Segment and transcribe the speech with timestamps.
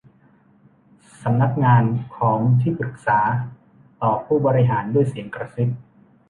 [1.21, 1.83] 'สำนักงาน
[2.17, 3.19] ของที่ปรึกษา'
[4.01, 5.69] ตอบผู้บริหารด้วยเสียงกระซิบ